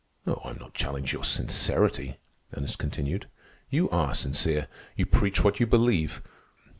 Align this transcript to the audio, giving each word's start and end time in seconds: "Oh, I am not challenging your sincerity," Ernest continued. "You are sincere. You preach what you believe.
"Oh, 0.25 0.41
I 0.43 0.49
am 0.49 0.57
not 0.57 0.73
challenging 0.73 1.15
your 1.19 1.23
sincerity," 1.23 2.17
Ernest 2.57 2.79
continued. 2.79 3.27
"You 3.69 3.87
are 3.91 4.15
sincere. 4.15 4.67
You 4.95 5.05
preach 5.05 5.43
what 5.43 5.59
you 5.59 5.67
believe. 5.67 6.23